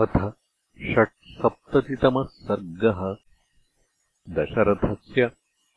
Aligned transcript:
अथ 0.00 0.32
षट्सप्ततितमः 0.92 2.24
सर्गः। 2.24 3.16
दशरथस्य 4.34 5.30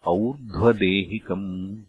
और्ध्वदेहिकम्। 0.08 1.84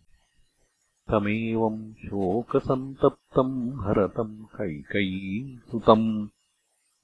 तमेवम् 1.11 1.95
शोकसन्तप्तम् 1.95 3.71
भरतम् 3.71 4.45
कैकयीसुतम् 4.45 6.29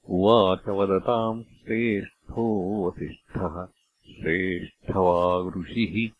उवाच 0.08 0.68
वदताम् 0.68 1.42
श्रेष्ठो 1.42 2.86
वसिष्ठः 2.86 3.68
श्रेष्ठवागृषिः। 4.12 6.10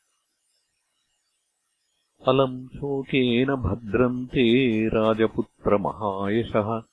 अलम् 2.29 2.69
शोकेन 2.69 3.55
भद्रन्ते 3.55 4.89
राजपुत्रमहायशः 4.89 6.92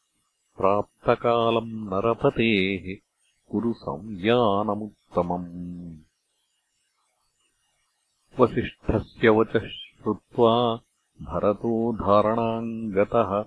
प्राप्तकालम् 0.60 1.89
नरपतेः 1.89 2.98
कुरु 3.52 3.73
संयानमुत्तमम् 3.73 5.49
वसिष्ठस्य 8.40 9.30
वचः 9.30 9.68
श्रुत्वा 9.68 10.76
भरतो 11.22 11.94
धारणाम् 11.94 12.91
गतः 12.91 13.41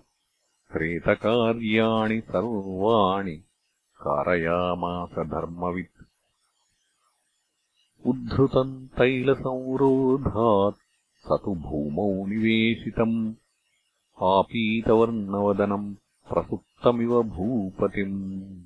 प्रेतकार्याणि 0.73 2.21
सर्वाणि 2.21 3.37
कारयामास 3.97 5.11
धर्मवित्। 5.11 6.05
उद्धृतम् 8.07 8.89
तैलसंरोधात् 8.89 10.77
स 11.19 11.39
तु 11.45 11.55
भूमौ 11.55 12.27
निवेशितम्। 12.27 13.35
आपीतवर्णवदनम् 14.23 15.95
प्रसुप्तमिव 16.33 17.23
भूपतिम्। 17.23 18.63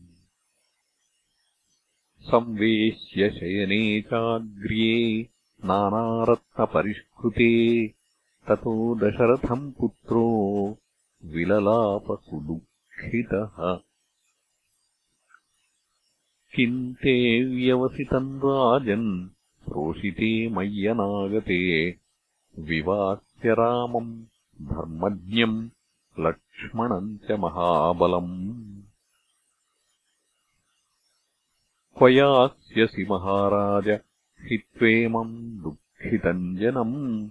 संवेश्य 2.23 3.31
शयने 3.31 4.01
चाग्र्ये 4.01 5.29
नानारत्नपरिष्कृते 5.65 7.89
ततो 8.49 8.95
दशरथम् 8.95 9.73
पुत्रो 9.73 10.79
विललापसुदुःखितः 11.25 13.79
किम् 16.57 16.95
ते 16.95 17.45
व्यवसितम् 17.45 18.39
राजन् 18.39 19.29
प्रोषिते 19.69 20.49
मय्यनागते 20.49 21.99
विवास्य 22.59 23.53
रामम् 23.53 24.25
धर्मज्ञम् 24.63 25.69
लक्ष्मणम् 26.19 27.19
च 27.19 27.31
महाबलम् 27.31 28.83
क्वयास्यसि 31.99 33.07
महाराज 33.11 34.01
हि 34.41 34.59
त्वेमम् 34.59 35.63
दुःखितम् 35.63 36.57
जनम् 36.57 37.31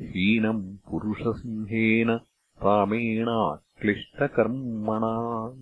हीनम् 0.00 0.76
पुरुषसिंहेन 0.76 2.20
रामेणाक्लिष्टकर्मणा। 2.62 5.52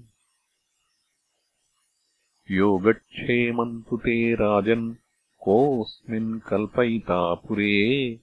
योगक्षेमम् 2.50 3.82
तु 3.82 3.96
ते 3.96 4.34
राजन् 4.34 4.94
कोऽस्मिन् 5.40 6.40
कल्पयिता 6.40 7.34
पुरे 7.34 8.20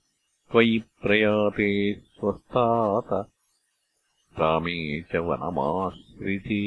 त्वयि 0.51 0.83
प्रयाते 1.01 1.99
स्वस्थात 1.99 3.32
रामे 4.39 4.79
च 5.11 5.21
वनमाश्रिते 5.27 6.63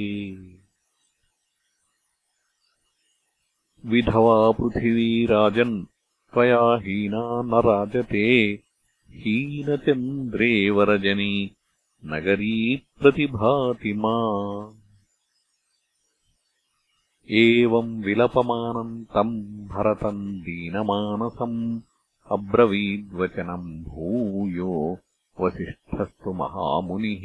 विधवा 3.85 4.37
पृथिवी 4.59 5.11
राजन् 5.31 5.75
त्वया 6.35 6.63
हीना 6.85 7.25
न 7.51 7.61
राजते 7.67 8.25
हीनचन्द्रे 9.25 10.49
वरजनी 10.79 11.35
नगरी 12.03 12.59
प्रतिभाति 13.01 13.93
मा 14.03 14.17
एवम् 17.29 17.95
विलपमानम् 18.05 18.95
तम् 19.15 19.35
भरतम् 19.73 20.23
दीनमानसम् 20.49 21.59
अब्रवीद्वचनम् 22.37 23.69
भूयो 23.85 24.77
वसिष्ठस्तु 25.39 26.33
महामुनिः 26.43 27.25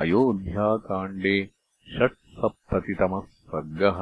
अयोध्याकाण्डे 0.05 1.37
षट्सप्ततितमः 1.95 3.21
सर्गः 3.21 4.01